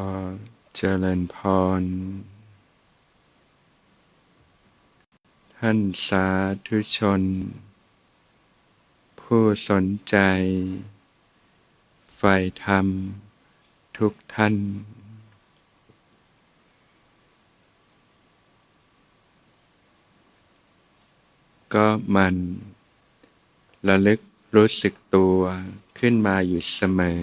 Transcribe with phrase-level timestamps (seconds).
[0.76, 1.36] เจริญพ
[1.80, 1.82] ร
[5.56, 6.26] ท่านสา
[6.66, 7.22] ธุชน
[9.20, 10.16] ผู้สนใจ
[12.16, 12.34] ใฝ่
[12.64, 12.86] ธรรม
[13.98, 14.54] ทุกท่าน
[21.74, 22.36] ก็มัน
[23.88, 24.20] ระลึก
[24.56, 25.38] รู้สึกตัว
[25.98, 27.22] ขึ้นมาอยู่เสมอ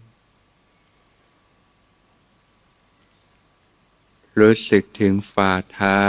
[4.39, 6.05] รู้สึกถึงฝ่าเท้า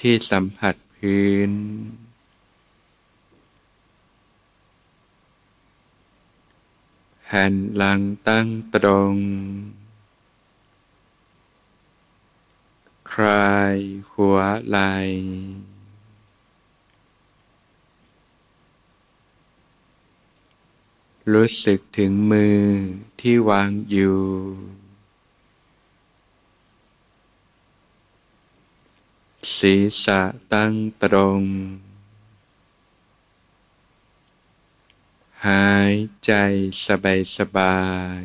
[0.00, 1.52] ที่สัมผัสพื้น
[7.22, 9.14] แผ่นหลังตั้งตรง
[13.12, 13.76] คลาย
[14.12, 14.38] หัว
[14.68, 14.78] ไหล
[21.32, 22.62] รู้สึกถึงมือ
[23.20, 24.20] ที่วางอยู่
[29.58, 30.20] ศีรษะ
[30.52, 31.42] ตั้งตรง
[35.46, 36.32] หายใจ
[36.86, 37.80] สบายสบา
[38.20, 38.22] ย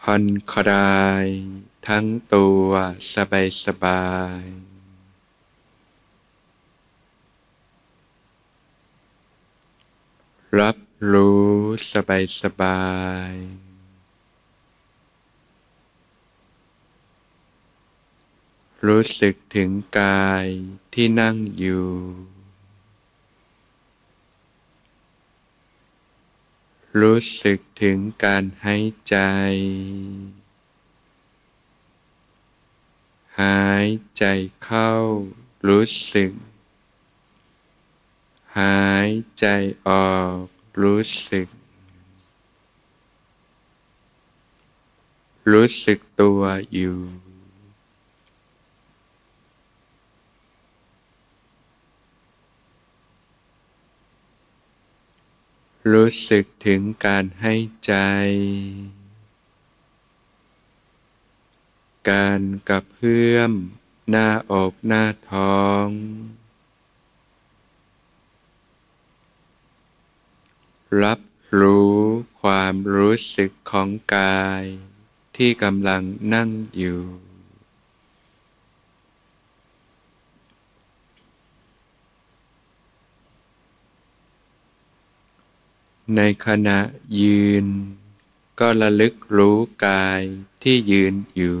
[0.00, 1.26] ผ่อนคลาย
[1.88, 2.68] ทั้งตัว
[3.14, 4.06] สบายสบา
[4.40, 4.42] ย
[10.58, 10.76] รับ
[11.12, 11.52] รู้
[11.92, 12.82] สบายสบา
[13.32, 13.34] ย
[18.86, 20.46] รู้สึกถึงกาย
[20.94, 21.90] ที่นั่งอยู่
[27.00, 29.16] รู้สึกถึงการหายใจ
[33.40, 34.24] หายใจ
[34.62, 34.90] เข้า
[35.68, 36.32] รู้สึก
[38.58, 39.46] หายใจ
[39.88, 40.42] ออก
[40.82, 41.48] รู้สึก
[45.52, 46.40] รู้สึกตัว
[46.74, 47.23] อยู่
[55.92, 57.54] รู้สึกถึงการให้
[57.86, 57.94] ใจ
[62.10, 63.52] การกระเพื่อม
[64.10, 65.88] หน้าอกหน้าท้อง
[71.02, 71.20] รับ
[71.60, 71.98] รู้
[72.42, 74.64] ความรู้สึกของกาย
[75.36, 76.02] ที่กำลัง
[76.34, 77.02] นั่งอยู่
[86.16, 86.78] ในขณะ
[87.20, 87.66] ยืน
[88.60, 90.22] ก็ระลึกรู้กาย
[90.62, 91.60] ที่ยืนอยู่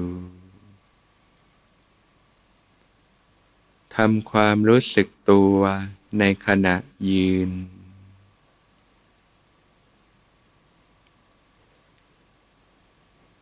[3.96, 5.58] ทำความรู้สึกตัว
[6.18, 6.76] ในขณะ
[7.10, 7.50] ยืน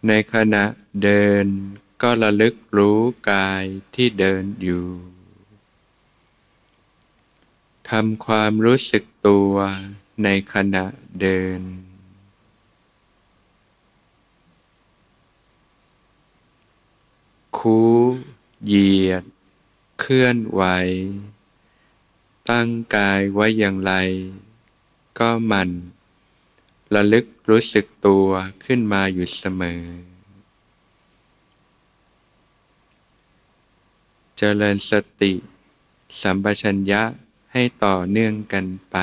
[0.09, 0.65] ในขณะ
[1.03, 1.47] เดิน
[2.03, 3.65] ก็ระลึกรู้กาย
[3.95, 4.87] ที่เดินอยู่
[7.91, 9.55] ทำความรู้สึกตัว
[10.23, 10.85] ในขณะ
[11.21, 11.61] เดิน
[17.59, 17.81] คู
[18.67, 19.25] เหยียด
[20.01, 20.63] เคลื่อนไหว
[22.51, 23.93] ตั้งกายไว้อย่างไร
[25.19, 25.71] ก็มัน
[26.95, 28.29] ระลึกรู้สึกตัว
[28.65, 29.83] ขึ้นมาอยู่เสมอ
[34.37, 35.33] เจริญสติ
[36.21, 37.03] สัมปชัญญะ
[37.53, 38.97] ให้ต่อเนื่องกันไป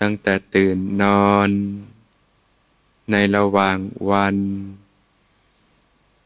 [0.00, 1.50] ตั้งแต่ตื่นนอน
[3.10, 3.78] ในระหว่าง
[4.10, 4.36] วัน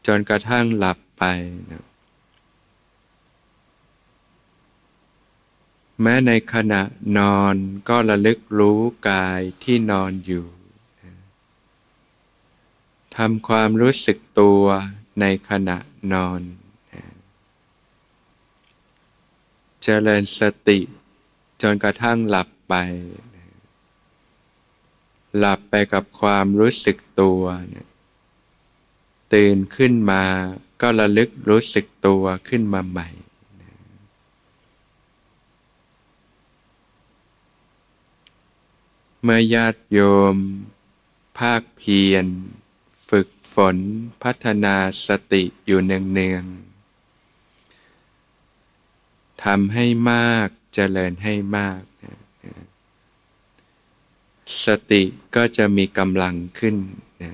[0.07, 1.23] จนกระทั่งหลับไป
[1.71, 1.85] นะ
[6.01, 6.81] แม้ในขณะ
[7.17, 7.55] นอน
[7.89, 8.79] ก็ระลึกรู้
[9.09, 10.45] กายที่นอนอยู่
[13.17, 14.63] ทำความรู้สึกตัว
[15.19, 15.77] ในขณะ
[16.13, 16.41] นอน
[19.81, 20.79] เจริญสติ
[21.61, 22.75] จนกระทั่งหลับไป
[25.37, 27.43] หลับไปกับความรู้สึกตัว
[29.33, 30.23] ตื่นขึ้นมา
[30.81, 33.09] ก็ระลึกรู้สึกตัวขึ้นมาใหม่
[39.21, 39.99] เมื่อญาติโย
[40.33, 40.35] ม
[41.39, 42.25] ภาคเพียร
[43.09, 43.77] ฝึกฝน
[44.23, 44.75] พัฒนา
[45.07, 46.63] สติอยู่เนืองๆ
[49.43, 51.81] ทำให้มากเจริญให้มาก
[54.65, 55.03] สติ
[55.35, 56.75] ก็จะมีกำลังขึ้น
[57.23, 57.31] นะ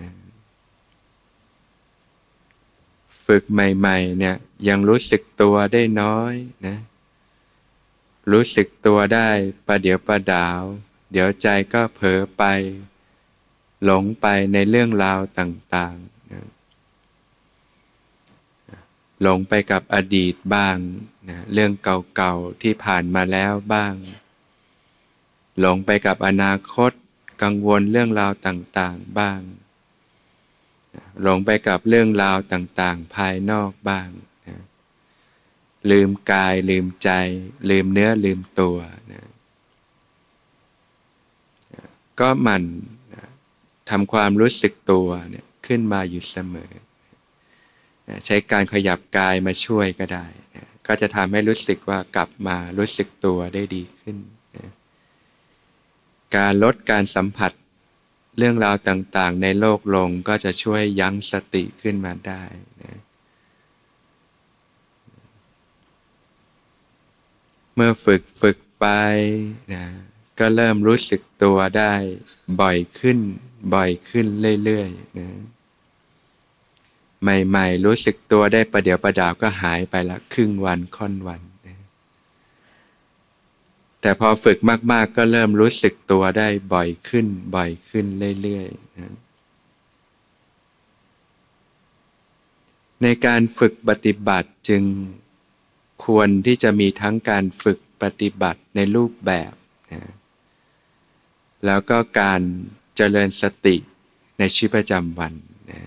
[3.26, 4.36] ฝึกใหม่ ๆ เนี่ย
[4.70, 6.34] ยังรู้สึกตัวได้น้อย
[6.68, 6.78] นะ
[8.32, 9.30] รู้สึกตัวได้
[9.68, 10.62] ประเดี๋ยวประดาว
[11.12, 12.44] เดี๋ยวใจก็เผลอไป
[13.86, 16.46] หลงไปในเรื่องราวต่างๆนะ
[19.22, 20.78] หลงไปกับอดีตบ้าง
[21.30, 23.94] นะเรื่องเก่าๆที่ผ่านมาแล้วบ้าง
[25.60, 26.92] หลงไปกับอนาคต
[27.44, 29.40] กังวลเรื่องราวต่างๆบ้าง
[31.22, 34.10] หลงไปกับเรื่องราวต่างๆ ภายนอกบ้าง
[34.48, 34.58] นะ
[35.92, 37.10] ลืมกายลืมใจ
[37.70, 38.78] ลืมเนื้อลืมตัว
[39.12, 39.28] นะ
[42.20, 42.64] ก็มัน
[43.14, 43.26] นะ
[43.90, 46.74] ทำความรู้สึกตัวเนี่ยขึ้นมาอยู่เสมอ
[48.08, 50.26] นะใช้การขยับกายมาช่วยก็ได้
[50.56, 54.18] นะก็จะทำให้รู้สึกว่ากลับมารู้สึกตัวได้ดีขึ้น
[56.36, 57.52] การลดการสัมผัส
[58.38, 62.44] เรื่องราวต่างๆ ในโลกลงก็จะช่วยยั้งสติขึ้นมาได้
[62.82, 62.98] นะ
[67.76, 68.86] เมื่อฝึกฝึกไป
[69.74, 69.84] นะ
[70.40, 71.94] ก็เริ่มรู้สึกตัวได้
[72.62, 73.20] บ่อยขึ้น
[73.74, 74.28] บ่อยขึ้น
[74.64, 75.30] เรื่อยๆนะ
[77.22, 81.42] ใหม่ ๆ รู้สึกตัวได้ประเดี๋ยวประดาวก็หายไปละครึ่งวันค่อนวัน
[84.02, 84.58] แต่พอฝึก
[84.92, 88.06] มาก ๆ ก็เริ่มรู้สึกตัวได้บ่อยขึ้น บ่อยขึ้น
[88.42, 89.14] เรื่อยๆนะ
[93.04, 94.84] ในการฝึกปฏิบัติจึง
[96.06, 99.54] ควรที่จะมีทั้งการฝึกปฏิบัติในรูปแบบ
[99.94, 100.02] นะ
[101.66, 102.42] แล้วก็การ
[102.96, 103.76] เจริญสติ
[104.40, 105.34] ในชีวิตประจำวัน
[105.72, 105.82] นะ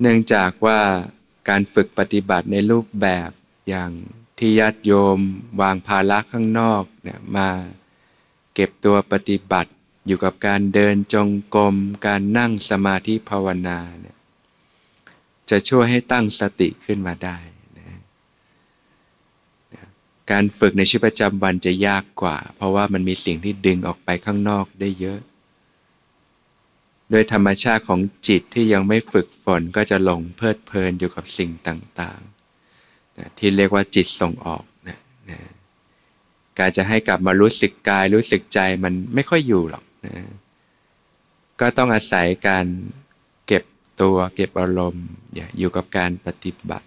[0.00, 0.80] เนื่องจากว่า
[1.48, 3.30] การฝึกปฏิบัติในรูปแบบ
[3.68, 3.90] อย่าง
[4.40, 5.18] ที่ญาติโยม
[5.60, 7.48] วางภาระข้างนอกเนี่ยมา
[8.54, 9.70] เก็บตัวปฏิบัติ
[10.06, 11.76] อยู่กับการเดินจงกรม
[12.06, 14.16] การนั่งสมาธิภาวนาเนี่ย
[15.50, 17.38] จะช่วยให้ตั้งสติขึ้นมาได้
[17.78, 18.00] นะ
[20.30, 25.20] การฝึกในชีวิตประจำวันจะยากกว่า เพราะว่ามันมีสิ่งที่ดึงออกไปข้างนอกได้เยอะ
[27.10, 32.20] โดยธรรมชาติของจิตที่ยังไม่ฝึกฝนก็จะหลงเพลิดเพลินอยู่กับสิ่งต่าง
[33.38, 34.98] ที่เรียกว่าจิตส่งออกนะ
[35.30, 35.38] นะ
[36.58, 40.14] การจะให้กลับมารู้สึกกายรู้สึกใจมันไม่ค่อยอยู่หรอกนะ
[41.60, 42.66] ก็ต้องอาศัยการ
[43.46, 43.64] เก็บ
[44.00, 45.06] ตัวเก็บอารมณ์
[45.58, 46.86] อยู่กับการปฏิบัติ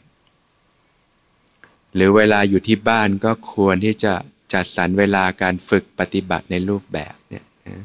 [1.95, 4.13] หรือเวลาอยู่ที่บ้านก็ควรที่จะ
[4.53, 7.83] จัดสรรเวลาการฝึกปฏิบัติในรูปแบบเนี่ยนะ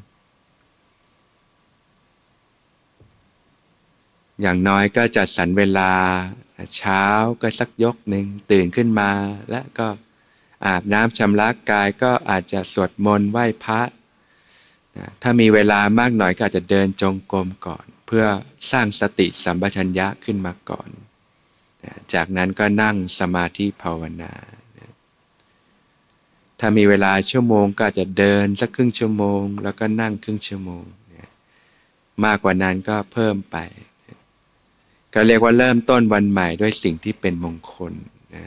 [4.42, 5.90] อย่างน้อยก็จัดสรรเวลา
[6.76, 7.04] เช้า
[7.40, 9.10] ก็สักยกหนึ่งตื่นขึ้นมา
[9.50, 9.88] และก็
[10.66, 13.80] อาบน้ำชำระกายก็อาจจะสวดมนต์ไหว้พระ
[15.22, 18.24] ถ้ามีเวลามากหน่อยก็อาจจะเดินจงกรมก่อน เพื่อ
[18.70, 20.88] สร้างสติสัมปชัญญะขึ้นมาก่อน
[22.14, 24.32] จากนั้นก็นั่งสมาธิภาวนา
[26.60, 30.84] ถ้ามีเวลาชั่วโมงก็อาจจะเดินสักครึ่งชั่วโมง แล้วก็นั่งครึ่งชั่วโมง
[32.24, 33.56] มากกว่านั้นก็เพิ่มไป
[35.14, 37.92] ก็เรียกว่าเริ่มต้นวันใหม่ด้วยสิ่งที่เป็นมงคล
[38.34, 38.44] นะ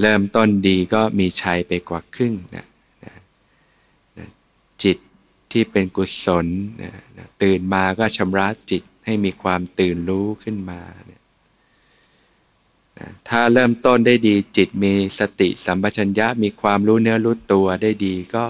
[0.00, 2.66] เริ่มต้นดีก็มีชัยไปกว่าครึ่งนะ
[3.04, 3.14] นะ
[4.18, 4.28] นะ
[4.82, 4.98] จิต
[5.52, 6.46] ที่เป็นกุศล
[6.82, 10.80] นะนะตื่นมาก็ชำระจิตให้มีความตื่นรู้ขึ้นมา
[11.10, 11.20] นะ
[12.98, 18.44] นะถ้าเริ่มต้นได้ดีจิตมีสติสัมปชัญญะมีความรู้เนื้อรู้ตัวได้ดีก็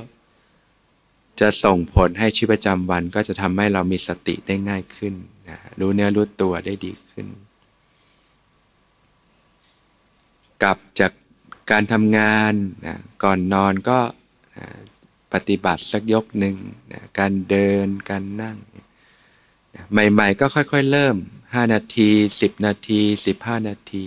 [1.41, 5.15] จะส่งผลให้ชีวิตประจำวันก็จะทำให้เรามีสติได้ง่ายขึ้น
[5.81, 7.27] รู้เนื้อรู้ตัวได้ดีขึ้น
[10.63, 11.13] กลับจาก
[11.71, 12.53] การทำงาน
[12.87, 13.99] นะก่อนนอนก็
[15.33, 16.57] ปฏิบัติสักยกหนึ่ง
[16.93, 18.57] นะการเดินการนั่ง
[19.75, 22.09] นะใหม่ๆก็ค่อยๆเริ่ม 5 นาที
[22.41, 23.01] 10 นาที
[23.35, 24.07] 15 นาที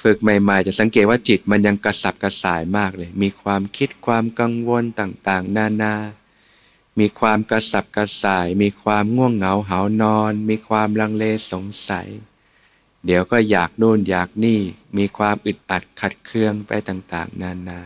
[0.00, 5.94] ฝึกใหม่ๆ จะสังเกตว่าจิตมันยังกระสับกระส่ายมากเลย มีความคิดความกังวลต่างๆ นานานา
[7.00, 12.08] มีความกระสับกระส่าย มีความง่วงเหงาหานอน มีความลังเลสงสัย
[13.06, 14.60] เดี๋ยวก็อยากนู่นอยากนี่
[14.98, 17.80] มีความอึดอัดขัดเคืองไปต่างๆ นานา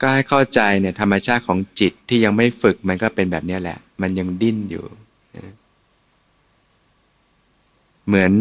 [0.00, 4.84] ก็ให้เข้าใจเนี่ยธรรมชาติของจิตที่ยังไม่ฝึกมันก็เป็นแบบนี้แหละ มันยังดิ้นอยู่
[8.06, 8.32] เหมือน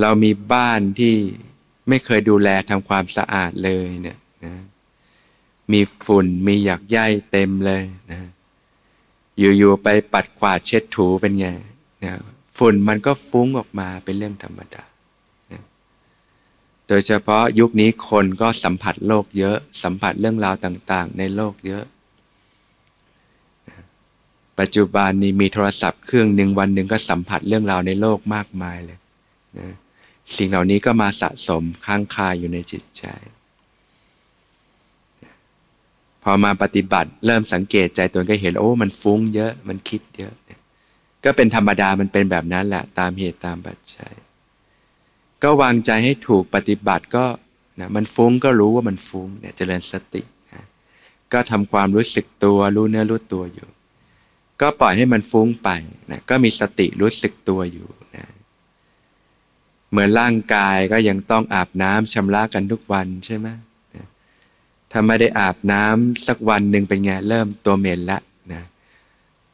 [0.00, 1.14] เรามีบ้านที่
[1.88, 4.54] ไม่เคยดูแลทำความสะอาดเลยเนี่ยนะ
[5.72, 6.98] มีฝุ่นมีหยักใย
[7.30, 8.20] เต็มเลยนะ
[9.38, 11.46] อยู่ๆไปปัดกวาดเช็ดถูเป็นไง
[12.04, 12.12] นะ
[12.58, 14.84] ฝุ่นมันก็ฟุ้งออกมาเป็นเรื่องธรรมดา
[15.52, 15.62] นะ
[16.88, 21.84] โดยเฉพาะยุคนี้คนก็สัมผัสโลกเยอะ สัมผัสเรื่องราวต่าง ๆ ในโลกเยอะ
[24.58, 28.98] ปัจจุบันนี้มีโทรศัพท์เครื่องหนึ่งวันหนึ่งก็สัมผัสเรื่องราวในโลกมากมายเลย
[29.58, 29.68] นะ
[30.36, 33.04] สิ่งเหล่านี้ก็มาสะสมค้างคาอยู่ในจิตใจ
[36.24, 40.34] พอมาปฏิบัติ เริ่มสังเกตใจตัวก็เห็นโอ้ มันฟุ้งเยอะมันคิดเยอะ
[41.24, 44.12] ก็เป็นธรรมดามันเป็นแบบนั้นแหละตามเหตุตามปัจจัย
[45.42, 47.24] ก็วางใจให้ถูกปฏิบัติก็
[47.80, 50.62] นะมันฟุ้งก็รู้ว่ามันฟุ้งเนี่ยเจริญสตินะ
[51.32, 53.68] ก็ทำความรู้สึกตัวรู้เนื้อรู้ตัวอยู่
[54.60, 55.68] ก็ปล่อยให้มันฟุ้งไป
[56.10, 58.26] นะก็มีสติรู้สึกตัวอยู่นะ
[59.90, 63.48] เหมือนร่างกายก็ยังต้องอาบน้ำชำระกันทุกวันใช่ไหม
[64.96, 68.18] ถ้าไม่ได้อาบน้ำสักวันหนึ่งเป็นไงเริ่มตัวเหม็นละ
[68.52, 68.62] นะ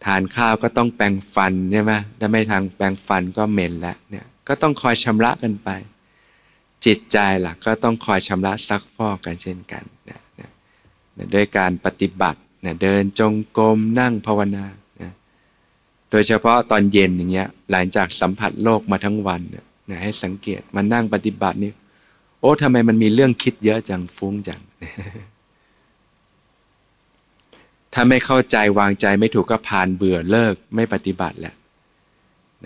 [0.04, 5.68] ทานข้าวก็ต้องแปรงฟันใช่ไหมถ้าไม่ทางแปรงฟันก็เหม็นละเนี่ยก็ต้องคอยชำระกันไป
[6.84, 10.48] จิตใจล่ะก็ต้องคอยชำระซักฟอกกันเช่นกันนะนะ
[11.34, 14.66] ด้วยการปฏิบัตินะเดินจงกรมนั่งภาวนา
[16.10, 21.72] โดยเฉพาะตอนเย็นอย่างเงี้ยหลังจากสัมผัสโลกมาทั้งวันเนี่ยนะให้สังเกตมานั่งปฏิบัตินี่
[22.40, 24.60] โอ้ทำไมมันมีเรื่องคิดเยอะจังฟุ้งจัง
[27.92, 31.54] ถ้าไม่เข้าใจวางใจไม่ถูกก็พานเบื่อเลิกไม่ปฏิบัติแหละ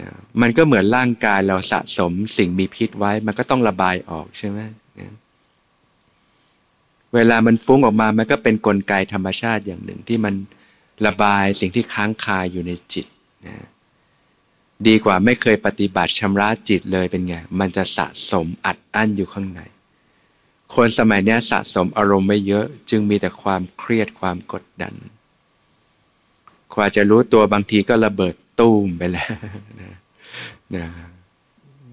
[0.00, 0.09] นะ
[0.40, 4.59] มันก็เหมือนร่างกายเราสะสมสิ่งมีพิษไว้ มันก็ต้องระบายออกใช่ไหม
[5.00, 5.14] นะ
[7.14, 10.35] เวลามันฟุ้งออกมา มันก็เป็นนกลไกธรรมชาติอย่างหนึ่งที่มัน
[11.06, 13.06] ระบายสิ่งที่ค้างคาอยู่ในจิต
[13.47, 13.56] นะ
[14.87, 19.61] ดีกว่าไม่เคยปฏิบัติชำระจิตเลยเป็นไง มันจะสะสมอัดอั้นอยู่ข้างใน
[20.75, 24.94] คนสมัยนี้สะสมอารมณ์ไม่เยอะ จึงมีแต่ความเครียดความกดดัน
[26.75, 29.33] กว่าจะรู้ตัวบางทีก็ระเบิดตู้มไปแล้ว
[29.80, 29.92] นะ
[30.75, 30.85] นะ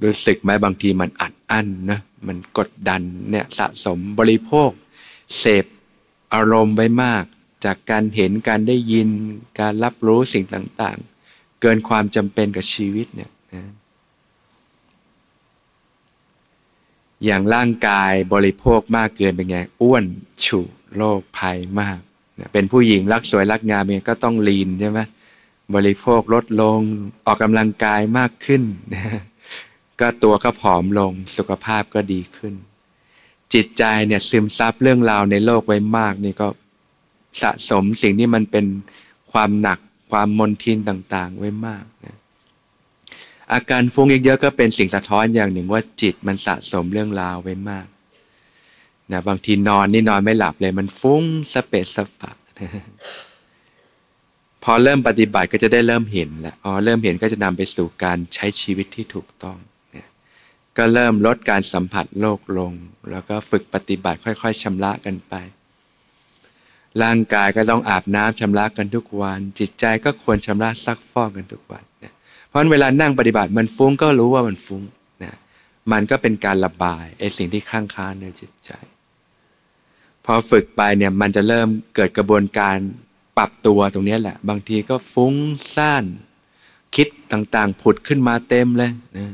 [0.04, 4.72] รู้สึกไหมบางทีมันอัดอั้นนะมันกดดันเนี่ยสะสมบริโภค
[5.38, 5.66] เสพ
[6.34, 7.24] อารมณ์ไว้มาก
[7.66, 9.10] จากการเห็นการได้ยิน
[9.60, 10.98] การรับรู้สิ่งต่าง
[11.30, 13.64] ๆ เกินความจำเป็นกับชีวิตเนี่ยนะ
[17.26, 20.04] อย่างร่างกายบริโภคมากเกินเป็นไงอ้วน
[20.46, 20.60] ฉุ
[20.96, 22.00] โรคภัยมาก
[22.54, 25.00] เป็นผู้หญิงรักสวยรักงามเองก็ต้องลีนใช่ไหม
[25.76, 26.80] บริโภคลดลง
[27.26, 28.64] ออกกำลังกายมากขึ้น
[30.00, 32.54] ก็ตัวก็ผอมลงสุขภาพก็ดีขึ้น
[33.54, 36.48] จิตใจเนี่ยซึมซับเรื่องราวในโลกไว้มากนี่ก็
[37.42, 38.66] สะสมสิ่งที่มันเป็น
[39.32, 39.80] ความหนัก
[40.12, 42.18] ความมนทินต่างๆ ไว้มากนะ
[43.54, 47.86] อาการฟุ้งเยอะๆก็เป็นสิ่งสะท้อนอย่างหนึ่งว่าจิตมันสะสมเรื่องราวไว้มาก
[49.12, 52.32] นะบางทีนอนนี่นอนไม่หลับเลยมันฟุ้งสเปสสปะ
[54.64, 59.58] พอเริ่มปฏิบัติก็จะได้เริ่มเห็นแหล้วอ๋อเริ่มเห็นก็จะนำไปสู่การใช้ชีวิตที่ถูกต้อง
[59.96, 60.08] นะ
[60.78, 62.74] ก็เริ่มลดการสัมผัสโลกลง
[63.12, 65.34] แล้วก็ฝึกปฏิบัติค่อย ๆชำระกันไป
[67.04, 72.14] ร่างกายก็ต้องอาบน้ำชำระกันทุกวัน จิตใจก็ควรชำระซักฟอกกันทุกวันนะ
[72.52, 74.84] เพราะเวลานั่งปฏิบัติมันฟุ้งก็รู้ว่ามันฟุ้ง
[75.24, 75.36] นะ
[75.92, 78.72] มันก็เป็นการระบายไอ้สิ่งที่ข้างค้างในจิตใจ
[80.26, 82.76] พอฝึกไปเนี่ยมันจะเริ่มเกิดกระบวนการ
[83.38, 85.34] ปรับตัวตรงนี้แหละ บางทีก็ฟุ้ง
[85.76, 86.06] ซ่าน
[86.96, 89.32] คิดต่างๆ ผุดขึ้นมาเต็มเลยนะ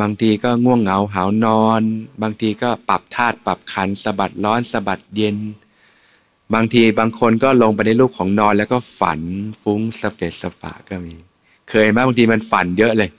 [0.00, 1.82] บางทีก็ง่วงเหงาหานอน
[2.22, 5.36] บางทีก็ปรับธาตุปรับขันสะบัดร้อนสะบัดเย็น
[6.54, 9.20] บางทีบางคนก็ลงไปในรูปของนอนแล้วก็ฝัน
[9.62, 11.14] ฟุ้งสเปสสปะก็มี
[11.70, 13.10] เคยไหมบางทีมันฝันเยอะเลย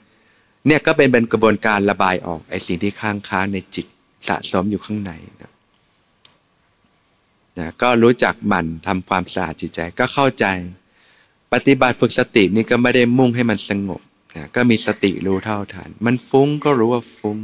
[0.68, 3.86] เนี่ยก็เป็นเป็นกระบวนการระบายออกไอ้สิ่งที่ค้างค้างในจิต
[4.28, 5.52] สะสมอยู่ข้างในนะ
[7.60, 10.46] นะก็รู้จักหมั่นทำความสะอาดจิตใจก็เข้าใจ
[11.54, 14.02] ปฏิบัติฝึกสตินี่ก็ไม่ได้มุ่งให้มันสงบ
[14.36, 17.38] นะก็มีสติรู้เท่าทันมันฟุ้งก็รู้ว่าฟุ้ง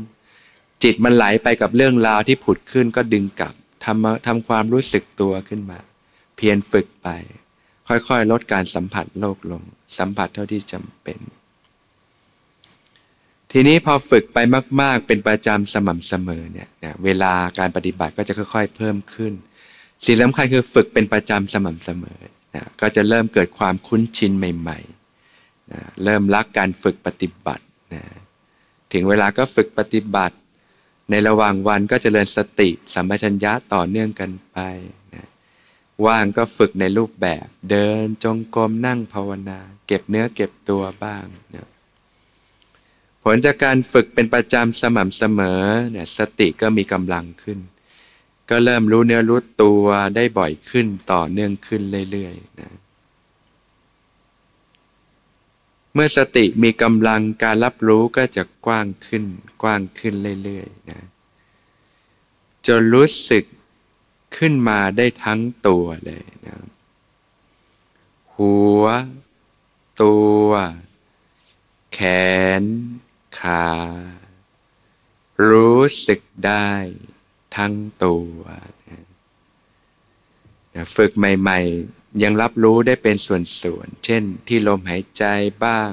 [0.84, 3.54] จิตมันไหลไปกับเรื่องราวที่ผุดขึ้นก็ดึงกลับ
[3.86, 5.80] ทำทำความรู้สึกตัวขึ้นมา
[6.36, 7.08] เพียรฝึกไป
[7.88, 9.63] ค่อยๆ ลดการสัมผัสโลกลง
[9.98, 11.20] สัมผัสเท่าที่จำเป็น
[13.51, 14.38] ทีนี้พอฝึกไป
[14.82, 16.70] มาก ๆ เป็นประจำสม่ำเสมอเนี่ย
[17.04, 19.34] เวลาการปฏิบัติก็จะค่อย ๆ เพิ่มขึ้น
[20.06, 22.20] สิ่งสำคัญคือฝึกเป็นประจำสม่ำเสมอ
[22.56, 27.63] นะก็จะเริ่มเกิดความคุ้นชินใหม่ๆนะเริ่มรักการฝึกปฏิบัติ
[27.94, 28.04] นะ
[28.94, 30.36] ถึงเวลาก็ฝึกปฏิบัติ
[31.10, 34.58] ในระหว่างวันก็จเจริญสติสัมปชัญญะต่อเนื่องกันไป
[36.06, 41.25] ว่างก็ฝึกในรูปแบบ เดินจงกรมนั่งภาวนา เก็บเนื้อเก็บตัวบ้าง
[41.56, 41.68] นะ
[43.24, 47.60] ผลจากการฝึกเป็นประจำสม่ำเสมอเนี่ยสติก็มีกำลังขึ้น
[48.50, 49.86] ก็เริ่มรู้เนื้อรู้ตัว
[50.16, 52.72] ได้บ่อยขึ้นต่อเนื่องขึ้นเรื่อยๆนะ
[55.94, 59.24] เมื่อสติมีกำลังการรับรู้ก็จะกว้างขึ้น
[59.62, 61.02] กว้างขึ้นเรื่อยๆนะ
[62.68, 63.44] จนรู้สึก
[64.38, 66.58] ขึ้นมาได้ทั้งตัวเลยนะ
[68.36, 68.84] หัว
[70.01, 70.48] ตัว
[71.94, 72.00] แข
[72.62, 72.63] น
[73.39, 73.68] ขา
[75.50, 76.72] รู้สึกได้
[77.56, 77.74] ทั้ง
[78.06, 78.38] ตัว
[78.89, 81.60] นะฝึกใหม่
[81.92, 85.24] ๆ ยังรับรู้ได้เป็นส่วนๆ เช่นที่ลมหายใจ
[85.65, 85.92] บ้าง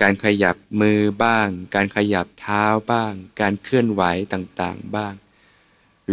[0.00, 5.14] การขยับมือบ้าง การขยับเท้าบ้าง การเคลื่อนไหวต่างๆ บ้าง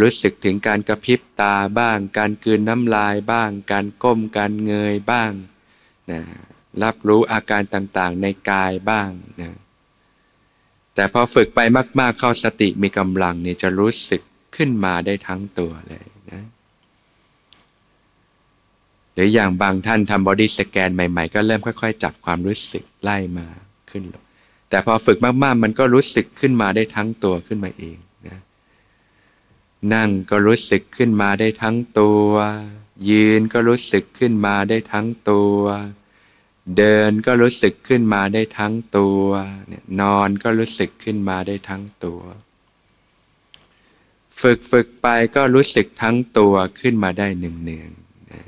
[0.01, 5.31] รู้สึกถึงการกระพริบตาบ้าง การกืนน้ำลายบ้าง การก้มการเงยบ้าง
[6.11, 6.21] นะ
[6.83, 9.09] รับรู้อาการต่างๆ ในกายบ้าง
[9.41, 9.51] นะ
[10.95, 11.59] แต่พอฝึกไป
[11.99, 14.21] มาก ๆ เข้าสติมีกำลังเนี่ยจะรู้สึก
[14.55, 16.43] ขึ้นมาได้ทั้งตัวเลยนะ
[19.13, 23.47] หรืออย่างบางท่านทำบอดี้สแกนใหม่ ๆ ก็เริ่มค่อย ๆ จับความรู้สึกไล่มา
[23.89, 24.23] ขึ้นลง
[24.69, 27.97] แต่พอฝึกมาก ๆ มันก็รู้สึกขึ้นมาได้ทั้งตัวขึ้นมาเอง
[29.93, 32.29] นั่งก็รู้สึกขึ้นมาได้ทั้งตัว
[33.09, 35.59] ยืนก็รู้สึกขึ้นมาได้ทั้งตัว
[36.77, 39.25] เดินก็รู้สึกขึ้นมาได้ทั้งตัว
[39.67, 42.21] เนี่ยนอนก็รู้สึกขึ้นมาได้ทั้งตัว
[44.41, 47.91] ฝึกฝึกไปก็รู้สึกทั้งตัวขึ้นมาได้หนึ่งเนือง
[48.31, 48.41] นะ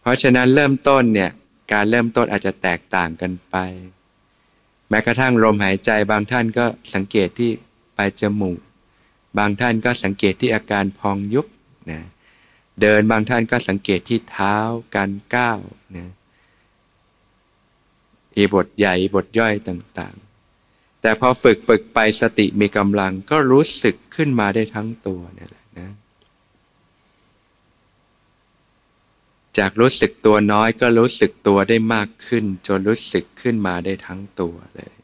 [0.00, 1.30] เพราะฉะนั้นเริ่มต้นเนี่ย
[1.72, 3.56] การเริ่มต้นอาจจะแตกต่างกันไป
[4.88, 7.50] แม้กระทั่งลมหายใจบางท่านก็สังเกตที่
[7.98, 8.60] ปลายจมูก
[9.38, 11.46] บางท่านก็สังเกตที่อาการพองยุบ
[11.90, 12.00] นะ
[12.80, 14.56] เดินบางท่านก็สังเกตที่เท้า
[14.96, 15.58] การก้าว
[15.96, 16.08] นะ
[18.36, 25.90] อีบทใหญ่บทย่อยต่างๆ แต่พอฝึกฝึกไปสติมีกำลังก็รู้สึกขึ้นมาได้ทั้งตัวนี่แหละนะ
[29.58, 34.97] จากรู้สึกตัวน้อยก็รู้สึกตัวได้มากขึ้น จนรู้สึกขึ้นมาได้ทั้งตัวเลย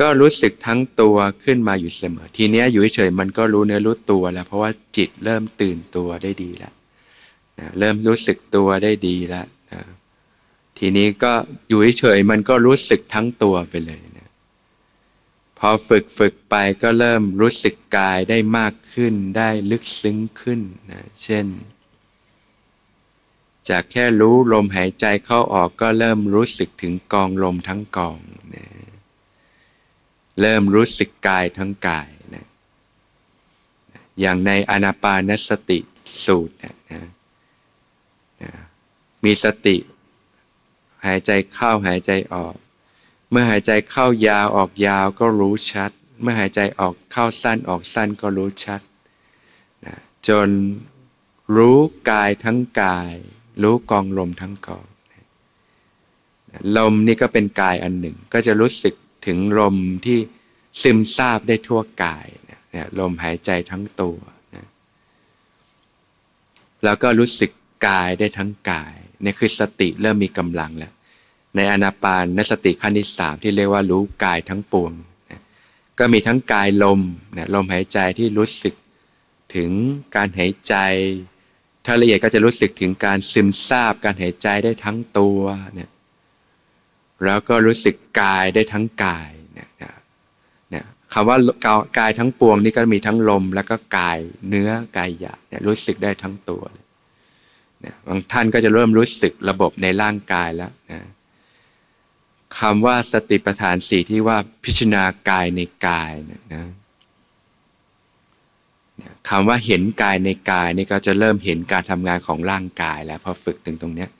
[0.00, 6.74] ก็รู้สึกทั้งตัวขึ้นมาอยู่เสมอ ทีนี้อยู่เฉยมันก็รู้เนื้อรู้ตัวแล้ว เพราะว่าจิตเริ่มตื่นตัวได้ดีแล้ว
[7.58, 9.82] นะเริ่มรู้สึกตัวได้ดีแล้วนะ
[10.78, 11.32] ทีนี้ก็
[11.68, 14.28] อยู่เฉยมันก็รู้สึกทั้งตัวไปเลยนะ
[15.58, 21.46] พอฝึกฝึกไปก็เริ่มรู้สึกกายได้มากขึ้นได้ลึกซึ้งขึ้นนะเช่น
[23.68, 28.18] จากแค่รู้ลมหายใจเข้าออกก็เริ่มรู้สึกถึงกองลมทั้งกอง
[28.54, 28.66] นะ
[30.40, 32.46] เริ่มรู้สึกกายทั้งกายนะ
[34.20, 35.78] อย่างในอนาปานสติ
[36.24, 37.02] สูตรนะนะ
[38.42, 38.52] นะ
[39.24, 39.76] มีสติ
[41.06, 42.54] หายใจเข้าหายใจออก
[43.30, 45.90] เมื่อหายใจเข้ายาวออกยาวก็รู้ชัด
[46.22, 48.80] เมื่อหายใจออกเข้าสั้นออกสั้นก็รู้ชัด
[49.84, 49.94] นะ
[50.28, 50.48] จน
[51.56, 51.78] รู้
[52.10, 53.14] กายทั้งกาย
[53.62, 54.86] รู้กองลมทั้งกอง
[56.76, 58.94] ลมนี่ก็เป็นกายอันหนึ่ง ก็จะรู้สึก
[59.26, 60.18] ถึงลมที่
[60.82, 64.18] ซึมซาบได้ทั่วกายเนี่ยลมหายใจทั้งตัว
[64.56, 64.66] นะ
[66.84, 67.50] แล้วก็รู้สึก
[67.86, 70.92] กายได้ทั้งกายเนี่ยคือสติเริ่มมีกำลังแล้ว
[71.56, 74.92] ในอนาปานนสติขั้นที่สามที่เรียกว่ารู้กายทั้งปวง
[75.30, 75.40] นะ
[75.98, 77.00] ก็มีทั้งกายลม
[77.36, 78.74] นะลมหายใจที่รู้สึก
[79.54, 79.70] ถึง
[80.16, 80.74] การหายใจ
[81.84, 85.40] ถ้าละเอียดก็จะรู้สึกถึงการซึมซาบการหายใจได้ทั้งตัว
[85.74, 85.88] เนี่ย
[87.24, 89.68] แล้วก็รู้สึกกายได้ทั้งกายเนี่ย
[90.70, 91.36] เนี่ยคำว่า
[91.98, 96.62] กายทั้งปวงนี่ก็มีทั้งลม แล้วก็กายเนื้อกายหยาบเนี่ยรู้สึกได้ทั้งตัว
[97.80, 101.00] เนี่ยบางท่านก็จะเริ่มรู้สึกระบบในร่างกายแล้วนะ
[102.58, 106.64] คำว่าสติปัฏฐานสี่ที่ว่าพิจารณากายในกายเนี่ยนะ
[109.28, 114.10] คำว่าเห็นกายในกายนี่ก็จะเริ่มเห็นการทำงานของร่างกายแล้วพอฝึกถึงตรงเนี้ย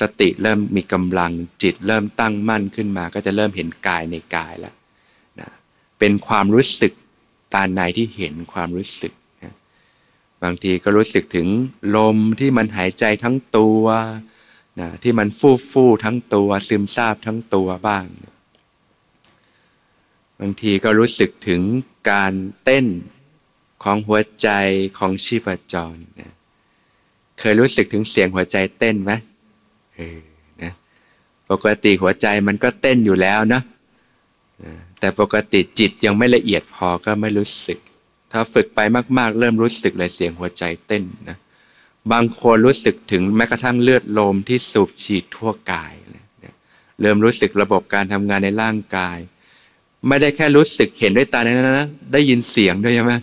[0.00, 4.74] สติเริ่มมีกำลังจิตเริ่มตั้งมั่นขึ้นมา ก็จะเริ่มเห็นกายในกายแล้ว
[5.40, 5.48] นะ
[5.98, 6.92] เป็นความรู้สึก
[7.54, 9.12] ตาในที่เห็นความรู้สึก
[9.44, 9.54] นะ
[10.42, 11.46] บางทีก็รู้สึกถึง
[11.96, 13.84] ลมที่มันหายใจทั้งตัว
[14.80, 18.34] นะที่มันฟู่ฟู่ทั้งตัว ซึมซาบทั้งตัวบ้างนะ
[20.40, 21.62] บางทีก็รู้สึกถึง
[22.10, 22.32] การ
[22.64, 22.86] เต้น
[23.82, 24.48] ของหัวใจ
[24.98, 26.32] ของชีพจรนะ
[27.38, 29.12] เคยรู้สึกถึงเสียงหัวใจเต้นไหม
[29.96, 30.18] เออ
[30.62, 30.72] นะ
[31.50, 33.62] ปกติหัวใจมันก็เต้นอยู่แล้วนะ
[34.98, 37.78] แต่ปกติจิตยังไม่ละเอียดพอก็ไม่รู้สึก
[38.32, 38.80] ถ้าฝึกไป
[39.18, 41.36] มาก ๆ เริ่มรู้สึกเลยเสียงหัวใจเต้นนะ
[42.12, 45.94] บางคนรู้สึกถึงแม้กระทั่งเลือดลมที่สูบฉีดทั่วกาย
[47.00, 49.18] เริ่มรู้สึกระบบการทำงานในร่างกาย
[50.08, 53.14] ไม่ได้แค่รู้สึกเห็นด้วยตาเนั้นนะได้ยินเสียงด้วยใช่ไหม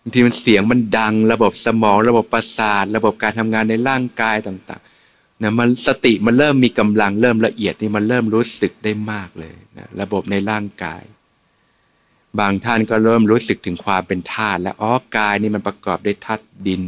[0.00, 4.93] บางทีมันเสียงมันดัง ระบบสมอง ระบบประสาท ระบบการทำงานในร่างกายต่าง ๆ
[5.42, 11.02] นะมันสติมันเริ่มมีกำลังเริ่มละเอียดนี่มันเริ่มรู้สึกได้มากเลยนะระบบในร่างกาย
[12.40, 16.84] บางท่านก็เริ่มรู้สึกถึงความเป็นธาตุและอ๋อกายนี่มันประกอบด้วยธาตุดิน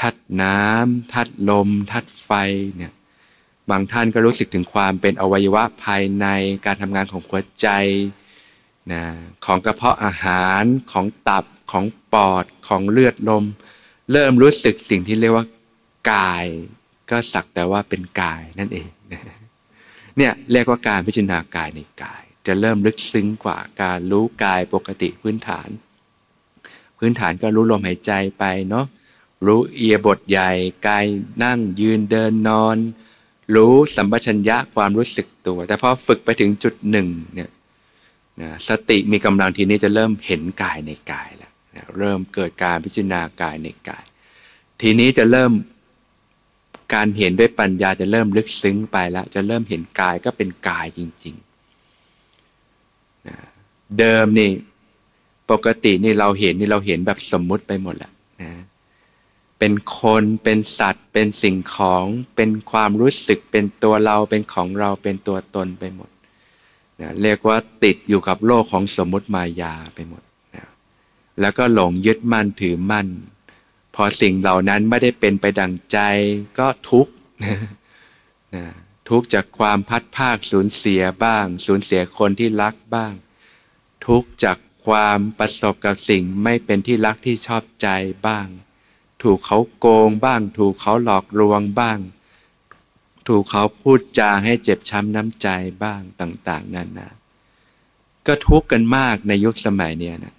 [0.00, 2.30] ธาตุน้ำธาตุลมธาตุไฟ
[2.76, 2.92] เนี่ย
[3.70, 6.26] บางท่านก็รู้สึกถึงความเป็นอวัยวะภายใน
[6.64, 7.68] การทำงานของหัวใจ
[8.92, 9.02] นะ
[9.44, 13.44] ของกระเพาะอาหารของตับของปอดของเลือดลม
[14.12, 15.46] เริ่มรู้สึกสิ่งที่เรียกว่า
[16.12, 16.46] กาย
[17.10, 18.88] ก็สักแต่ว่าเป็นกายนั่นเอง
[20.16, 25.68] เนี่ยเรียกว่าการพิจารณากายในกาย จะเริ่มลึกซึ้งกว่าการรู้กายปกติพื้นฐาน
[26.98, 28.86] พื้นฐานก็รู้ลมหายใจไปเนาะ
[29.46, 30.50] รู้เอียบทใหญ่
[30.88, 31.04] กาย
[31.42, 32.76] นั่งยืนเดินนอน
[33.54, 37.50] รู้สัมปชัญญะความรู้สึกตัว แต่พอฝึกไปถึงจุดหนึ่งเนี่ย
[38.40, 44.04] นะสติมีกำลังทีนี้จะเริ่มเห็นกายในกายแล้วนะเริ่มเกิดการพิจารณากายในกาย
[44.80, 45.52] ทีนี้จะเริ่ม
[46.94, 53.36] การเห็นด้วยปัญญาจะเริ่มลึกซึ้งไปแล้วจะเริ่มเห็นกายก็เป็นกายจริงๆนะ
[53.98, 54.50] เดิมนี่
[55.50, 58.52] ปกตินี่เราเห็นนี่เราเห็นแบบสมมุติไปหมดแหล้วนะ
[59.58, 62.04] เป็นคนเป็นสัตว์ เป็นสิ่งของ
[62.36, 66.10] เป็นความรู้สึกเป็นตัวเราเป็นของเราเป็นตัวตนไปหมด
[67.00, 70.22] นะเรียกว่าติดอยู่กับโลกของสมมุติมายาไปหมด
[70.56, 70.64] นะ
[71.40, 73.08] แล้วก็หลงยึดมั่นถือมั่น
[73.94, 75.98] พอสิ่งเหล่านั้นไม่ได้เป็นไปดังใจ
[76.58, 77.12] ก็ทุกข์
[78.54, 78.66] นะ
[79.08, 83.14] ทุกข์จากความพัดภาคสูญเสียบ้าง สูญเสียคนที่รักบ้าง
[84.06, 87.88] ทุกข์จากความประสบกับสิ่งไม่เป็นที่รักที่ชอบใจ
[88.26, 88.46] บ้าง
[89.22, 91.98] ถูกเขาโกงบ้าง ถูกเขาหลอกลวงบ้าง
[93.28, 95.48] ถูกเขาพูดจาให้เจ็บช้ำน้ำใจ
[95.84, 97.10] บ้างต่าง ๆนั่นนะ
[98.26, 100.34] ก็ทุกข์กันมากในยุคสมัยเนี้ยนะ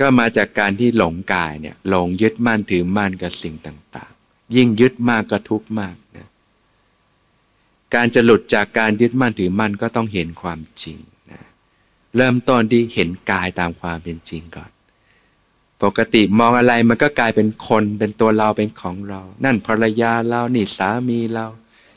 [0.00, 6.28] ก็มาจากการที่หลงกายเนี่ยหลงยึดมั่นถือมั่นกับสิ่งต่าง ๆ ยิ่งยึดมากก็ทุกข์มากนะ
[7.94, 10.98] การจะหลุดจากการยึดมั่นถือมั่นก็ต้องเห็นความจริง
[11.32, 11.40] นะ
[12.16, 14.70] เริ่มต้นที่เห็นกายตามความเป็นจริงก่อน
[15.82, 21.46] ปกติมองอะไรมันก็กลายเป็นคนเป็นตัวเราเป็นของเรา นั่นภรรยาเรานี่สามีเรา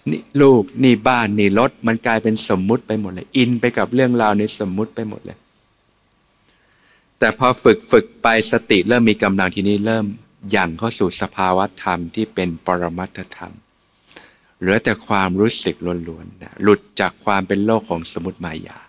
[0.09, 5.37] นี่ลูกนี่บ้านนี่รถมันกลายเป็นสมมุติไปหมดเลย อินไปกับเรื่องราวในสมมุติไปหมดเลย
[7.19, 10.05] แต่พอฝึกฝึกไปสติเริ่มมีกำลังทีนี้เริ่ม
[10.55, 13.53] ย่างเข้าสู่สภาวะธรรมที่เป็นปรมัตธรรม
[14.59, 15.75] เหลือแต่ความรู้สึก
[16.07, 18.79] ล้วนๆนะหลุดจากความเป็นโลกของสมุติมายา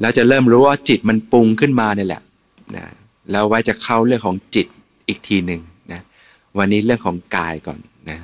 [0.00, 2.22] แล้วจะเริ่มรู้ว่าจิตมันปรุงขึ้นมาเนี่ยแหละ
[2.76, 2.86] นะ
[3.30, 4.66] แล้วไว้จะเข้าเรื่องของจิต
[5.08, 5.60] อีกทีหนึ่ง
[5.92, 6.00] นะ
[6.58, 7.78] วันนี้เรื่องของกายก่อน
[8.10, 8.18] นะ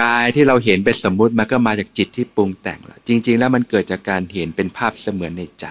[0.00, 5.66] กายที่เราเห็นเป็นสมมุติมันก็มาจากจิตที่ปรุงแต่งละจริง ๆ แล้วมันเกิดจากการเห็นเป็นภาพเสมือนในใจ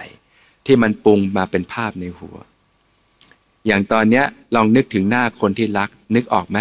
[0.66, 2.36] ที่มันปรุงมาเป็นภาพในหัว
[3.66, 6.58] อย่างตอนเนี้ยลองนึกถึงหน้าคนที่รัก นึกออกไหม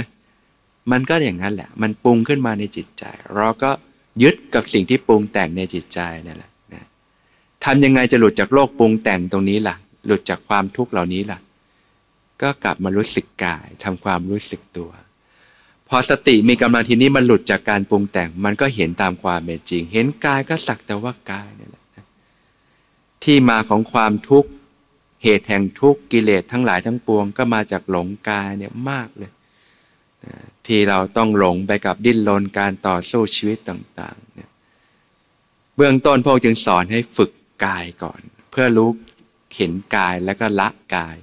[0.92, 3.04] มันก็อย่างนั้นแหละ มันปรุงขึ้นมาในจิตใจ
[3.36, 3.72] เราก็
[4.24, 6.84] ยึดกับสิ่งที่ปรุงแต่งในจิตใจนั่นแหละนะ
[7.64, 11.40] ทำยังไงจะหลุดจากโลกปรุงแต่งตรงนี้ล่ะ หลุดจากความทุกข์เหล่านี้ล่ะ
[12.42, 14.92] ก็กลับมารู้สึกกายทำความรู้สึกตัว
[15.90, 21.79] พอสติมีกำลังทีนี้มันหลุดจากการปรุงแต่ง มันก็เห็นตามความเป็นจริง เห็นกายก็สักแต่ว่ากายนี่แหละ
[23.24, 24.50] ที่มาของความทุกข์
[25.24, 29.32] เหตุแห่งทุกข์กิเลสทั้งหลายทั้งปวงก็มาจากหลงกายเนี่ยมากเลย
[30.66, 34.50] ที่เราต้องหลงไปกับดิ้นรนการต่อสู้ชีวิตต่างๆเนี่ย
[35.76, 37.32] เบื้องต้นพระองค์จึงสอนให้ฝึก
[37.66, 38.90] กายก่อน เพื่อรู้
[39.56, 41.16] เห็นกายแล้วก็ละกาย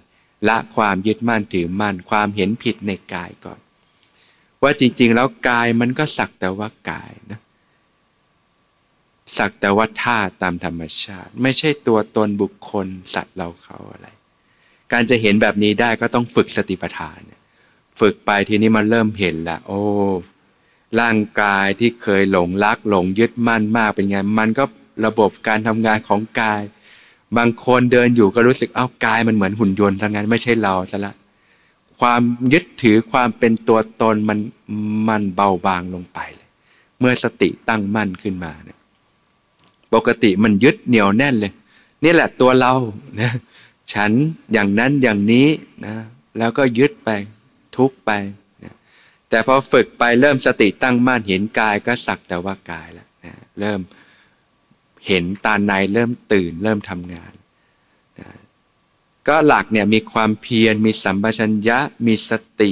[0.48, 3.60] ละความยึดมั่นถือมั่น ความเห็นผิดในกายก่อน
[4.62, 7.40] ว่าจริงๆ แล้วกายมันก็สักแต่ว่ากายนะ
[9.38, 14.08] สักแต่ว่าธาตุตามธรรมชาติ ไม่ใช่ตัวตนบุคคลสัตว์เราเขาอะไร
[14.92, 17.18] การจะเห็นแบบนี้ได้ก็ต้องฝึกสติปัฏฐาน
[18.00, 19.80] ฝึกไปทีนี้มันเริ่มเห็นละโอ้
[21.00, 24.64] ร่างกายที่เคยหลงรักหลงยึดมั่นมากเป็นไง มันก็
[25.06, 26.62] ระบบการทำงานของกาย
[27.36, 31.14] บางคนเดินอยู่ก็รู้สึกเอ้ากายมันเหมือนหุ่นยนต์ทั้งนั้นไม่ใช่เราซะละ
[32.00, 32.20] ความ
[32.52, 34.38] ยึดถือความเป็นตัวตนมัน
[35.08, 36.48] มันเบาบางลงไปเลย
[37.00, 38.78] เมื่อสติตั้งมั่นขึ้นมาเนี่ย
[39.94, 41.52] ปกติมันยึดเหนียวแน่นเลย
[42.04, 42.74] นี่แหละตัวเรา
[43.20, 43.32] นะ
[43.92, 44.12] ฉัน
[44.52, 45.48] อย่างนั้นอย่างนี้
[45.84, 45.94] นะ
[46.38, 47.10] แล้วก็ยึดไป
[47.76, 48.10] ทุกไป
[48.64, 48.74] นะ
[49.28, 53.80] แต่พอฝึกไปเริ่มสติตั้งมั่นเห็นกายก็สักแต่ว่ากายแล้วนะเริ่ม
[55.06, 57.32] เห็นตาในเริ่มตื่นเริ่มทำงาน
[58.20, 58.28] นะ
[59.28, 62.70] ก็หลักเนี่ยมีความเพียรมีสัมปชัญญะมีสติ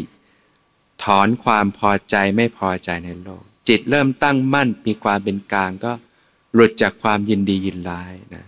[1.05, 5.93] ถอนความพอใจไม่พอใจในโลก จิตเริ่มตั้งมั่นมีความเป็นกลางก็
[6.55, 8.45] หลุดจากความยินดียินร้ายนะ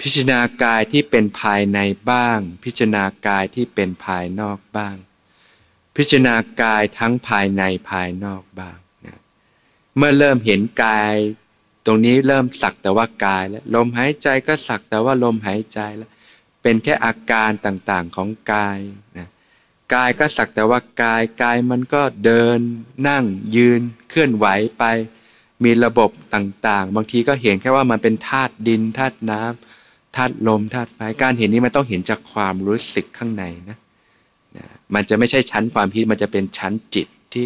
[0.00, 1.78] พิจารณากายที่เป็นภายใน
[2.10, 4.96] บ้าง พิจารณากายที่เป็นภายนอกบ้าง
[5.96, 8.76] พิจารณากายทั้งภายในภายนอกบ้าง
[9.06, 9.18] นะ
[9.96, 11.14] เมื่อเริ่มเห็นกาย
[11.86, 16.10] ตรงนี้เริ่มสักแต่ว่ากายแล้วลมหายใจก็สักแต่ว่าลมหายใจแล้ว
[16.62, 18.78] เป็นแค่อาการต่างๆของกาย
[19.18, 19.28] นะ
[19.94, 22.58] กายก็สักแต่ว่ากายกายมันก็เดิน
[23.08, 23.24] นั่ง
[23.56, 24.46] ยืนเคลื่อนไหว
[24.78, 24.84] ไป
[25.64, 33.78] มีระบบต่างๆ บางทีก็เห็นแค่ว่ามันเป็นธาตุดินธาตุน้ำธาตุลมธาตุไฟการเห็นนี้มันต้องเห็นจากความรู้สึกข้างในนะ
[34.56, 37.44] นะมันจะไม่ใช่ชั้นความคิดมันจะเป็นชั้นจิตที่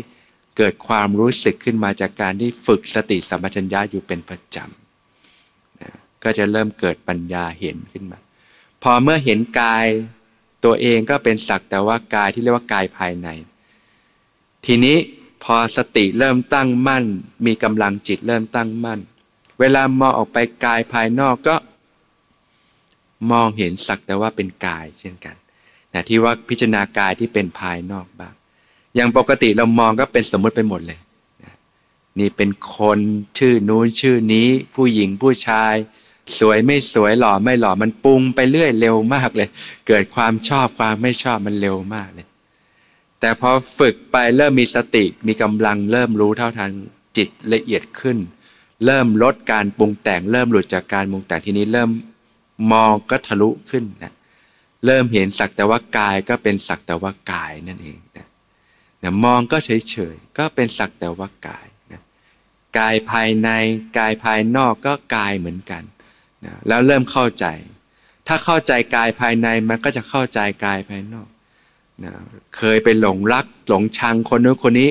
[0.57, 5.91] เกิดความรู้สึกขึ้นมาจากการที่ฝึกสติสัมปชัญญะอยู่เป็นประจำนะ
[6.23, 8.19] ก็จะเริ่มเกิดปัญญาเห็นขึ้นมา
[8.83, 9.87] พอเมื่อเห็นกาย
[10.65, 13.29] ตัวเองก็เป็นสักแต่ว่ากายที่เรียกว่ากายภายใน
[14.67, 14.97] ทีนี้
[15.45, 17.05] พอสติเริ่มตั้งมั่น
[17.47, 19.01] มีกำลังจิตเริ่มตั้งมั่น
[19.61, 21.57] เวลามองออกไปกายภายนอกก็
[23.31, 25.37] มองเห็นสักแต่ว่าเป็นกายเช่นกัน
[25.95, 28.35] นะที่ว่าพิจารณากายที่เป็นภายนอกบ้าง
[28.95, 30.99] อย่างปกติเรามองก็เป็นสมมติไปหมดเลย
[31.43, 31.55] นะ
[32.19, 32.99] นี่เป็นคน
[33.39, 35.75] ชื่อนู้นชื่อนี้ ผู้หญิงผู้ชาย
[36.39, 39.49] สวยไม่สวยหล่อไม่หล่อมันปรุงไปเรื่อยเร็วมากเลย
[39.87, 42.27] เกิดความชอบความไม่ชอบมันเร็วมากเลย
[43.25, 46.71] แต่พอฝึกไปเริ่มมีสติมีกำลังเริ่มรู้เท่าทัน
[47.17, 48.19] จิตละเอียดขึ้น
[48.85, 51.91] เริ่มลดการปรุงแต่ง เริ่มหลุดจากการปรุงแต่งทีนี้เริ่ม
[52.73, 54.13] มองก็ทะลุขึ้นนะ
[54.87, 58.27] เริ่มเห็นสักแต่ว่ากายก็เป็นสักแต่ว่ากายนั่นเองนะ
[59.03, 62.01] นะมองก็เฉยๆก็เป็นสักแต่ว่ากายนะ
[62.79, 63.49] กายภายใน
[63.99, 65.83] กายภายนอกก็กายเหมือนกัน
[66.45, 67.47] นะแล้วเริ่มเข้าใจ
[68.27, 71.29] ถ้าเข้าใจกายภายในมันก็จะเข้าใจกายภายนอก
[72.03, 72.13] นะ
[72.57, 74.91] เคยไปหลงรักหลงชังคนนู้นคนนี้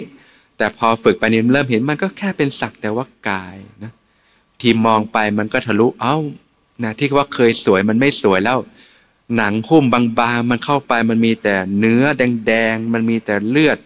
[0.57, 3.91] แต่พอฝึกไปนี่เริ่มเห็นมันก็แค่เป็นสักแต่ว่ากายนะ
[4.59, 6.17] ทีมองไปมันก็ทะลุเอ้า
[6.83, 8.59] นะที่ว่าเคยสวยมันไม่สวยแล้ว
[9.37, 13.77] หนังหุ้มบางๆมันเข้าไปมันมีแต่เนื้อแดงๆมันมีแต่เลือด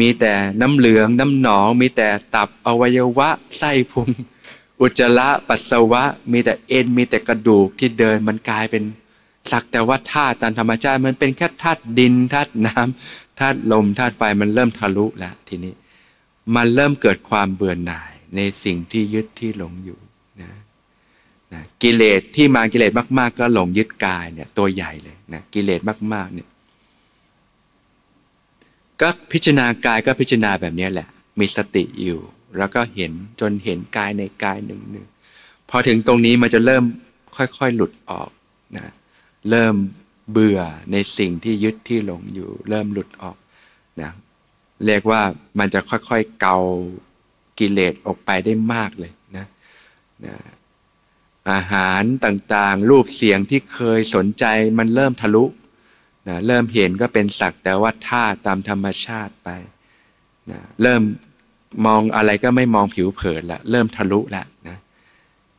[0.00, 4.08] มีแต่น้ำเหลืองน้ำหนอง มีแต่ตับอวัยวะไส้พุง
[4.80, 8.82] อุจจาระปัสสาวะ มีแต่เอ็นมีแต่กระดูกที่เดินมันกลายเป็น
[9.52, 15.72] สักแต่ว่าธาตุตามธรรมชาติมันเป็นแค่ธาตุดินธาตุน้ำธาตุลมธาตุไฟมันเริ่มทะลุแล้วทีนี้
[16.56, 19.98] มันเริ่มเกิดความเบื่อหน่ายในสิ่งที่ยึดที่หลงอยู่
[20.42, 20.52] นะ
[21.52, 25.80] นะกิเลสที่มากิเลสมากๆ ก็หลงยึดกายเนี่ยตัวใหญ่เลยนะกิเลส
[26.14, 26.48] มากๆเนี่ย
[29.00, 31.08] ก็พิจารณากายก็พิจารณาแบบนี้แหละ
[31.40, 32.20] มีสติอยู่
[32.58, 35.06] แล้วก็เห็นจนเห็นกายในกายหนึ่งหนึ่ง
[35.70, 36.84] พอถึงตรงนี้มันจะเริ่ม
[37.36, 38.30] ค่อยๆหลุดออก
[38.76, 38.92] นะ
[39.50, 39.74] เริ่ม
[40.32, 40.60] เบื่อ
[40.92, 43.36] ในสิ่งที่ยึดที่หลงอยู่ เริ่มหลุดออก
[44.00, 44.10] นะ
[44.86, 45.22] เรียกว่า
[45.58, 46.58] มันจะค่อยๆเกา
[47.58, 49.46] กิเลสออกไปได้มากเลยนะ
[50.26, 50.34] นะ
[51.50, 54.44] อาหารต่างๆ รูปเสียงที่เคยสนใจ
[54.78, 55.44] มันเริ่มทะลุ
[56.28, 59.48] นะเริ่มเห็นก็เป็นสักแต่ว่าธาตุตามธรรมชาติไป
[60.50, 61.02] นะเริ่ม
[61.86, 64.76] มองอะไรก็ไม่มองผิวเผินละเริ่มทะลุล้วนะ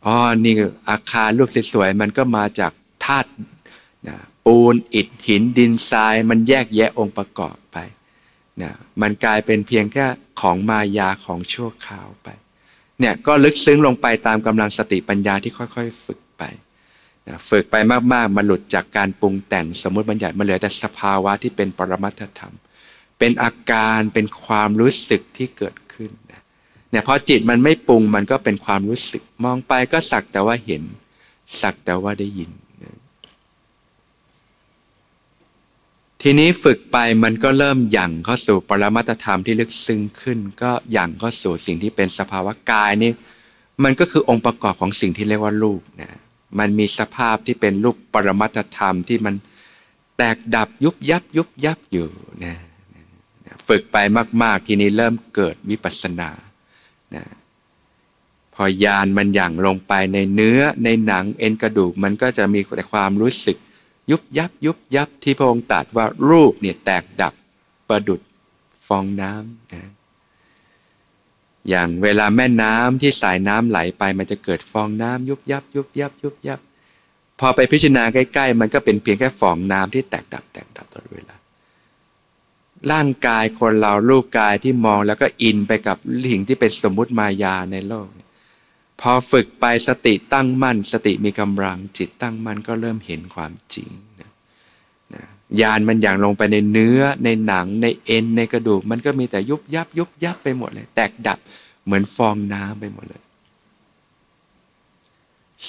[0.05, 0.15] อ๋อ
[0.45, 0.55] นี่
[0.89, 2.71] อาคารรูปสวยๆมันก็มาจาก
[3.05, 3.29] ธาตุ
[4.45, 7.77] ปูนอิฐหินดินทราย มันแยกแยะองค์ประกอบไป
[8.61, 10.05] นะมันกลายเป็นเพียงแค่
[10.41, 12.27] ของมายาของชั่วคราวไป
[12.99, 16.43] เนี่ยก็ลึกซึ้งลงไปตามกำลังสติปัญญาที่ค่อยๆ ฝึกไป
[17.27, 17.75] นะฝึกไป
[18.13, 22.55] มากๆมาหลุดจากการปรุงแต่งสมมติบัญญัติมาเหลือแต่สภาวะที่เป็นปรมัตถธรรม
[23.19, 26.41] เป็นอาการเป็นความรู้สึกที่เกิดขึ้นนะ
[26.89, 30.83] เนี่ยพอจิตมันไม่ปรุงมันก็เป็นความรู้สึก มองไปก็สักแต่ว่าเห็น
[31.61, 32.51] สักแต่ว่าได้ยิน
[32.83, 32.95] นะ
[36.25, 43.11] ทีนี้ฝึกไปมันก็เริ่มหยั่งเข้าสู่ปรมัตธรรมที่ลึกซึ้งขึ้น ก็หยั่งเข้าสู่สิ่งที่เป็นสภาวะกายนี่
[43.83, 46.11] มันก็คือองค์ประกอบของสิ่งที่เรียกว่ารูปนะ
[46.59, 49.35] มันมีสภาพที่เป็นรูปปรมัตธรรมที่มัน
[50.17, 52.09] แตกดับยุบยับยุบยับอยู่
[52.43, 52.55] นะ
[53.67, 53.97] ฝึกไป
[54.43, 56.29] มาก ๆ ทีนี้เริ่มเกิดวิปัสสนา
[57.15, 57.23] นะ
[58.55, 63.57] พอยานมันหยั่งลงไปในเนื้อในหนังเอ็นกระดูกมันก็จะมีแต่ความรู้สึก
[64.11, 67.33] ยุบยับยุบยับที่พระองค์ตรัสว่ารูปเนี่ยแตกดับ
[67.87, 68.21] ประดุด
[68.87, 69.89] ฟองน้ำนะ
[71.69, 76.59] อย่างเวลาแม่น้ำที่สายน้ำไหลไปมันจะเกิดฟองน้ำยุบยับ ยุบยับ ยุบยับ
[77.39, 81.35] พอไปพิจารณาใกล้ ๆ มันก็เป็นเพียงแค่ฟองน้ำที่แตกดับ แตกดับตลอดเวลา
[82.91, 85.97] ร่างกายคนเรารูปกายที่มองแล้วก็อินไปกับ
[86.31, 88.07] สิ่งที่เป็นสมมุติมายาในโลก
[89.01, 94.31] พอฝึกไปสติตั้งมั่น สติมีกำลังจิตตั้งมั่นก็เริ่มเห็นความจริงนะ
[95.13, 95.23] นะ
[95.61, 101.39] ยานมันอย่างลงไปในเนื้อในหนังในเอ็นในกระดูก มันก็มีแต่ยุบยับยุบยับไปหมดเลย แตกดับ
[101.85, 103.21] เหมือนฟองน้ำไปหมดเลย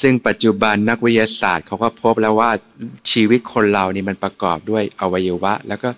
[0.01, 2.51] ซึ่งปัจจุบันนักวิทยาศาสตร์เขาก็พบแล้วว่า
[3.11, 5.88] ชีวิตคนเรานี่มันประกอบด้วยอวัยวะ แล้วก็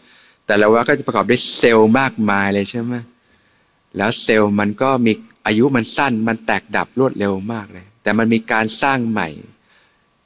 [0.47, 2.95] แต่ละวะก็จะประกอบด้วยเซลล์มากมายเลยใช่ไหม
[3.97, 5.13] แล้วเซลล์มันก็มี
[5.47, 9.29] อายุมันสั้นมันแตกดับรวดเร็วมากเลย แต่มันมีการสร้างใหม่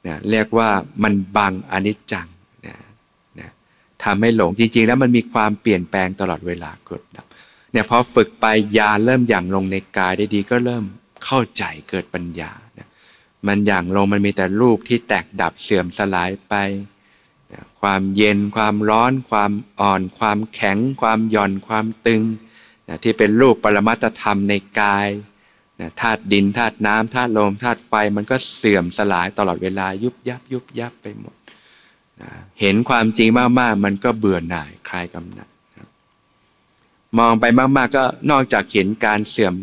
[0.07, 0.69] นะเรียกว่า
[1.03, 2.27] มันบังอนิจจัง
[2.67, 2.75] นะ
[3.39, 3.49] นะ
[4.03, 7.25] ทำให้หลงจริง ๆ แล้วมันมีความเปลี่ยนแปลงตลอดเวลาเกิดดับ
[7.71, 8.45] เนี่ยพอฝึกไป
[8.77, 10.83] ยาเริ่มอย่างลงในกายได้ดีก็เริ่ม
[11.25, 12.87] เข้าใจเกิดปัญญานะ
[13.47, 16.53] มันอย่างลงมันมีแต่รูปที่แตกดับเสื่อมสลายไป
[17.53, 22.21] นะความเย็นความร้อน ความอ่อน ความแข็ง ความหย่อนความตึง
[22.89, 25.07] นะที่เป็นรูปปรมัตธรรมในกาย
[25.79, 31.35] นะธาตุดินธาตุน้ำธาตุลมธาตุไฟมันก็เสื่อมสลายตลอดเวลายุบยับยุบยับไปหมด
[32.21, 35.87] นะเห็นความจริงมากๆ มันก็เบื่อหน่ายคลายกำหนัดนะ
[37.17, 39.53] มองไปมากๆก็นอกจากเห็นการเสื่อม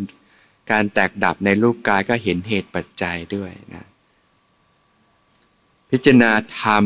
[0.70, 3.84] การแตกดับในรูปกายก็เห็นเหตุปัจจัยด้วยนะ
[5.90, 6.84] พิจารณาธรรม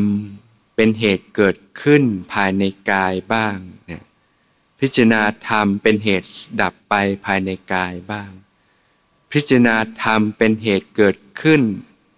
[0.75, 3.55] เป็นเหตุเกิดขึ้นภายในกายบ้าง
[3.91, 4.03] นะ
[4.81, 6.27] พิจารณาธรรมเป็นเหตุ
[6.61, 6.93] ดับไป
[7.25, 8.31] ภายในกายบ้าง
[9.31, 11.61] พิจารณาธรรมเป็นเหตุเกิดขึ้น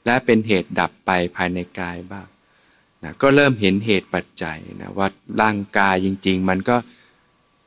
[0.06, 2.28] และเป็นเหตุดับไปภายในกายบ้าง
[3.04, 5.08] นะก็เริ่มเห็นเหตุปัจจัยนะว่า
[5.42, 6.76] ร่างกายจริง ๆ มันก็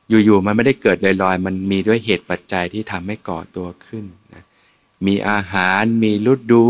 [0.09, 4.43] อยู่ๆมันไม่ได้เกิดลอยๆ มันมีด้วยเหตุปัจจัยที่ทำให้ก่อตัวขึ้นนะ
[5.05, 6.65] มีอาหาร มีฤดู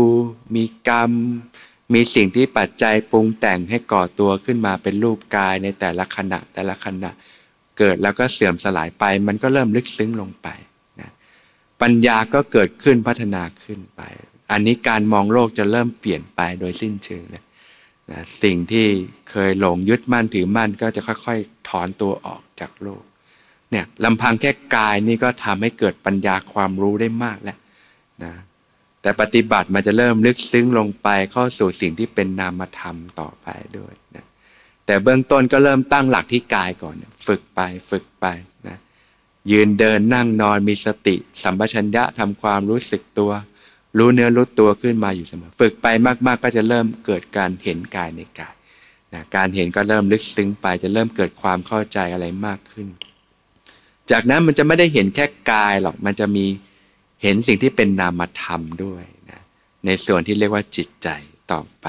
[0.54, 1.12] มีกรรม
[1.94, 7.12] มีสิ่งที่ปัจจัยปรุงแต่งให้ก่อตัวขึ้นมาเป็นรูปกายในแต่ละขณะแต่ละขณะ
[7.78, 10.48] เกิดแล้วก็เสื่อมสลายไป มันก็เริ่มลึกซึ้งลงไป
[11.00, 11.10] นะ
[11.82, 14.02] ปัญญาก็เกิดขึ้นพัฒนาขึ้นไป
[14.52, 17.44] อันนี้การมองโลกจะเริ่มเปลี่ยนไปโดยสิ้นเชิงนะ
[18.10, 18.86] นะสิ่งที่
[19.30, 23.02] เคยหลงยึดมั่นถือมั่นก็จะค่อยๆ ถอนตัวออกจากโลก
[23.70, 27.58] เนี่ยลำพังแค่กายนี่ก็ทำให้เกิดปัญญาความรู้ได้มากแล้ว
[28.24, 28.32] นะ
[29.02, 33.46] แต่ปฏิบัติมันจะเริ่มลึกซึ้งลงไปเข้าสู่สิ่งที่เป็นนามธรรมต่อไป
[33.78, 34.24] ด้วยนะ
[34.88, 36.94] แต่เบื้องต้นก็เริ่มตั้งหลักที่กายก่อน
[37.26, 38.26] ฝึกไปฝึกไป
[38.68, 38.76] นะ
[39.50, 43.30] ยืนเดินนั่งนอนมีสติ สัมปชัญญะทำความรู้สึกตัว
[43.98, 45.86] รู้เนื้อรู้ตัวขึ้นมาอยู่เสมอ ฝึกไป
[46.26, 48.54] มากๆก็จะเริ่มเกิดการเห็นกายในกาย
[49.14, 52.88] นะการเห็นก็เริ่มลึกซึ้งไปจะเริ่มเกิดความเข้าใจอะไรมากขึ้น
[54.10, 56.46] จากนั้นมันจะไม่ได้เห็นแค่กายหรอกมันจะมี
[57.22, 59.40] เห็นสิ่งที่เป็นนามธรรมด้วยนะ
[59.86, 61.08] ในส่วนที่เรียกว่าจิตใจ
[61.52, 61.88] ต่อไป